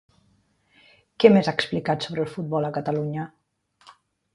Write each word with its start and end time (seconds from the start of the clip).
Què 1.25 1.31
més 1.35 1.51
ha 1.51 1.55
explicat 1.59 2.09
sobre 2.09 2.27
el 2.27 2.33
futbol 2.35 2.69
a 2.73 2.77
Catalunya? 2.79 3.33